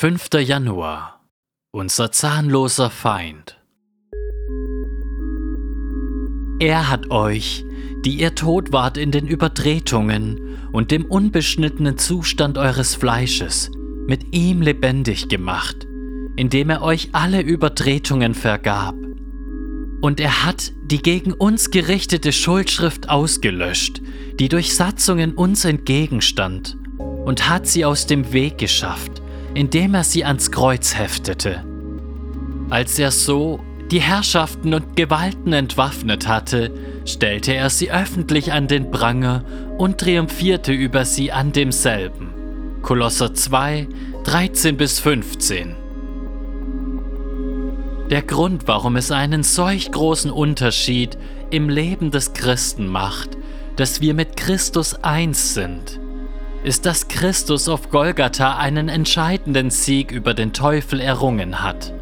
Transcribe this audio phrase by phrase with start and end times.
[0.00, 0.28] 5.
[0.40, 1.20] Januar
[1.72, 3.60] Unser zahnloser Feind
[6.58, 7.66] Er hat euch,
[8.02, 13.70] die ihr tot wart in den Übertretungen und dem unbeschnittenen Zustand eures Fleisches,
[14.06, 15.86] mit ihm lebendig gemacht,
[16.34, 18.94] indem er euch alle Übertretungen vergab.
[20.00, 24.00] Und er hat die gegen uns gerichtete Schuldschrift ausgelöscht,
[24.38, 29.19] die durch Satzungen uns entgegenstand, und hat sie aus dem Weg geschafft,
[29.54, 31.64] indem er sie ans Kreuz heftete.
[32.70, 36.72] Als er so die Herrschaften und Gewalten entwaffnet hatte,
[37.04, 39.44] stellte er sie öffentlich an den Pranger
[39.78, 42.32] und triumphierte über sie an demselben.
[42.82, 43.88] Kolosser 2,
[44.24, 45.74] 13 bis 15.
[48.10, 51.18] Der Grund, warum es einen solch großen Unterschied
[51.50, 53.30] im Leben des Christen macht,
[53.76, 56.00] dass wir mit Christus eins sind,
[56.62, 61.92] ist, dass Christus auf Golgatha einen entscheidenden Sieg über den Teufel errungen hat.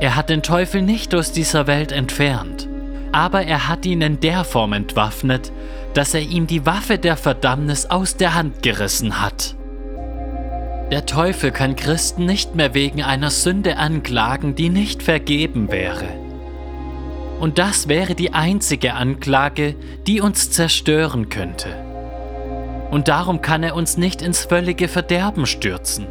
[0.00, 2.68] Er hat den Teufel nicht aus dieser Welt entfernt,
[3.12, 5.52] aber er hat ihn in der Form entwaffnet,
[5.94, 9.54] dass er ihm die Waffe der Verdammnis aus der Hand gerissen hat.
[10.90, 16.06] Der Teufel kann Christen nicht mehr wegen einer Sünde anklagen, die nicht vergeben wäre.
[17.40, 19.74] Und das wäre die einzige Anklage,
[20.06, 21.85] die uns zerstören könnte
[22.96, 26.06] und darum kann er uns nicht ins völlige Verderben stürzen.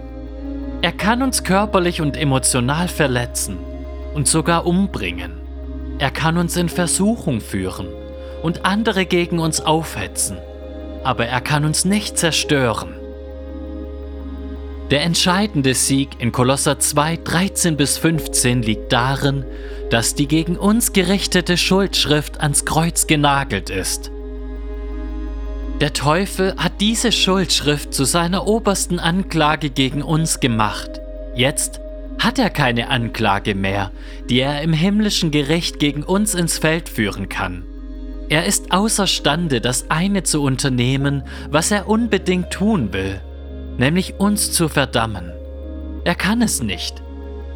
[0.83, 3.57] Er kann uns körperlich und emotional verletzen
[4.13, 5.31] und sogar umbringen.
[5.97, 7.87] Er kann uns in Versuchung führen
[8.43, 10.37] und andere gegen uns aufhetzen,
[11.03, 12.93] aber er kann uns nicht zerstören.
[14.91, 19.43] Der entscheidende Sieg in Kolosser 2, 13 bis 15 liegt darin,
[19.89, 24.11] dass die gegen uns gerichtete Schuldschrift ans Kreuz genagelt ist
[25.81, 31.01] der Teufel hat diese Schuldschrift zu seiner obersten Anklage gegen uns gemacht.
[31.35, 31.81] Jetzt
[32.17, 33.91] hat er keine Anklage mehr,
[34.29, 37.65] die er im himmlischen Gericht gegen uns ins Feld führen kann.
[38.29, 43.19] Er ist außerstande, das eine zu unternehmen, was er unbedingt tun will,
[43.77, 45.31] nämlich uns zu verdammen.
[46.05, 47.03] Er kann es nicht.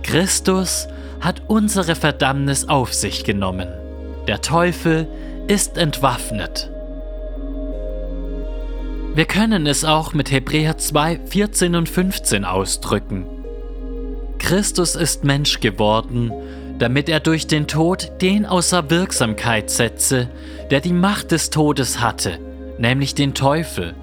[0.03, 0.89] Christus
[1.21, 3.69] hat unsere Verdammnis auf sich genommen.
[4.27, 5.07] Der Teufel
[5.47, 6.69] ist entwaffnet.
[9.19, 13.25] Wir können es auch mit Hebräer 2, 14 und 15 ausdrücken.
[14.38, 16.31] Christus ist Mensch geworden,
[16.78, 20.30] damit er durch den Tod den außer Wirksamkeit setze,
[20.72, 22.40] der die Macht des Todes hatte,
[22.78, 23.94] nämlich den Teufel,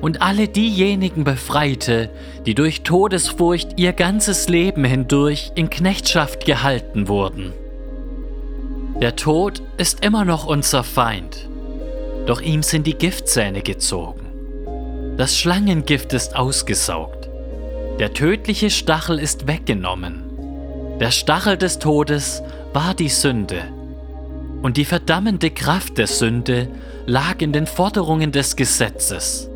[0.00, 2.08] und alle diejenigen befreite,
[2.46, 7.52] die durch Todesfurcht ihr ganzes Leben hindurch in Knechtschaft gehalten wurden.
[9.02, 11.48] Der Tod ist immer noch unser Feind,
[12.26, 14.29] doch ihm sind die Giftzähne gezogen.
[15.20, 17.28] Das Schlangengift ist ausgesaugt.
[17.98, 20.24] Der tödliche Stachel ist weggenommen.
[20.98, 22.42] Der Stachel des Todes
[22.72, 23.64] war die Sünde.
[24.62, 26.68] Und die verdammende Kraft der Sünde
[27.04, 29.50] lag in den Forderungen des Gesetzes.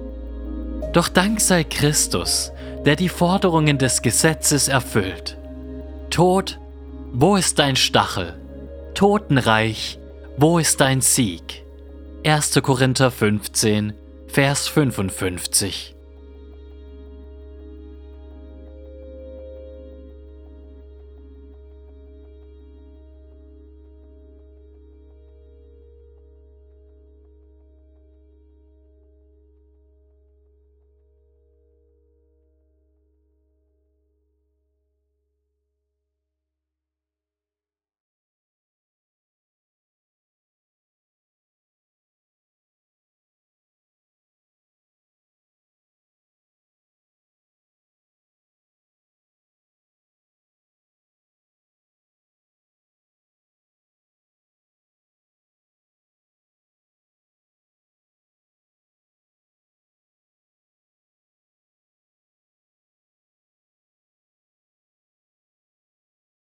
[0.93, 2.53] Doch Dank sei Christus,
[2.85, 5.39] der die Forderungen des Gesetzes erfüllt.
[6.11, 6.61] Tod,
[7.15, 8.39] wo ist dein Stachel?
[8.93, 9.99] Totenreich,
[10.37, 11.65] wo ist dein Sieg?
[12.23, 12.61] 1.
[12.63, 13.95] Korinther 15,
[14.35, 15.94] Vers 55